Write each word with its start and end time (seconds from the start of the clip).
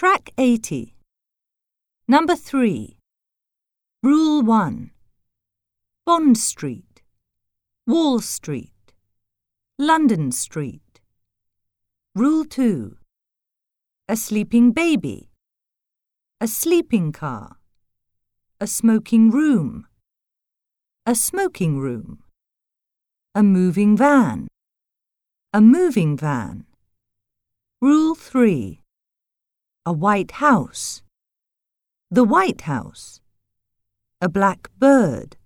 Track 0.00 0.30
80. 0.38 0.94
Number 2.08 2.34
3. 2.34 2.96
Rule 4.02 4.42
1. 4.42 4.90
Bond 6.06 6.38
Street, 6.38 7.02
Wall 7.86 8.20
Street, 8.20 8.94
London 9.78 10.32
Street. 10.32 11.02
Rule 12.14 12.46
2. 12.46 12.96
A 14.08 14.16
sleeping 14.16 14.72
baby, 14.72 15.28
a 16.40 16.48
sleeping 16.48 17.12
car, 17.12 17.58
a 18.58 18.66
smoking 18.66 19.30
room, 19.30 19.86
a 21.04 21.14
smoking 21.14 21.78
room, 21.78 22.22
a 23.34 23.42
moving 23.42 23.98
van, 23.98 24.48
a 25.52 25.60
moving 25.60 26.16
van. 26.16 26.64
Rule 27.82 28.14
3. 28.14 28.79
A 29.86 29.94
white 29.94 30.32
house, 30.32 31.02
the 32.10 32.22
White 32.22 32.62
House, 32.62 33.22
a 34.20 34.28
black 34.28 34.68
bird, 34.76 35.38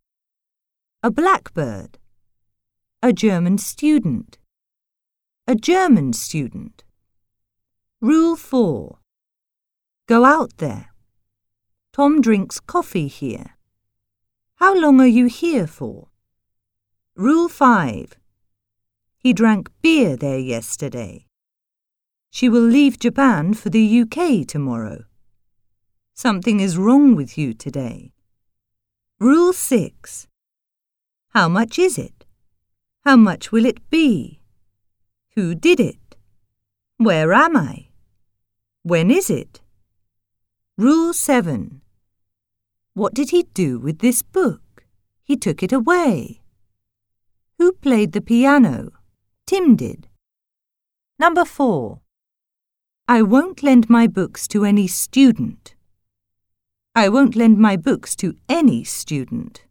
a 1.04 1.10
blackbird, 1.10 1.98
a 3.00 3.12
German 3.12 3.58
student, 3.58 4.38
a 5.46 5.54
German 5.54 6.12
student. 6.12 6.82
Rule 8.00 8.34
4. 8.34 8.98
Go 10.08 10.24
out 10.24 10.56
there. 10.56 10.90
Tom 11.92 12.20
drinks 12.20 12.58
coffee 12.58 13.06
here. 13.06 13.56
How 14.56 14.74
long 14.74 15.00
are 15.00 15.06
you 15.06 15.26
here 15.26 15.68
for? 15.68 16.08
Rule 17.14 17.48
5. 17.48 18.14
He 19.16 19.32
drank 19.32 19.70
beer 19.80 20.16
there 20.16 20.40
yesterday. 20.40 21.23
She 22.34 22.48
will 22.48 22.66
leave 22.66 22.98
Japan 22.98 23.54
for 23.54 23.70
the 23.70 24.00
UK 24.00 24.44
tomorrow. 24.44 25.04
Something 26.14 26.58
is 26.58 26.76
wrong 26.76 27.14
with 27.14 27.38
you 27.38 27.54
today. 27.54 28.12
Rule 29.20 29.52
6. 29.52 30.26
How 31.28 31.48
much 31.48 31.78
is 31.78 31.96
it? 31.96 32.24
How 33.04 33.14
much 33.14 33.52
will 33.52 33.64
it 33.64 33.88
be? 33.88 34.40
Who 35.36 35.54
did 35.54 35.78
it? 35.78 36.16
Where 36.96 37.32
am 37.32 37.56
I? 37.56 37.90
When 38.82 39.12
is 39.12 39.30
it? 39.30 39.60
Rule 40.76 41.12
7. 41.12 41.82
What 42.94 43.14
did 43.14 43.30
he 43.30 43.44
do 43.54 43.78
with 43.78 44.00
this 44.00 44.22
book? 44.22 44.86
He 45.22 45.36
took 45.36 45.62
it 45.62 45.72
away. 45.72 46.42
Who 47.58 47.70
played 47.74 48.10
the 48.10 48.20
piano? 48.20 48.90
Tim 49.46 49.76
did. 49.76 50.08
Number 51.16 51.44
4. 51.44 52.00
I 53.06 53.20
won't 53.20 53.62
lend 53.62 53.90
my 53.90 54.06
books 54.06 54.48
to 54.48 54.64
any 54.64 54.86
student. 54.86 55.74
I 56.94 57.10
won't 57.10 57.36
lend 57.36 57.58
my 57.58 57.76
books 57.76 58.16
to 58.16 58.34
any 58.48 58.82
student. 58.82 59.64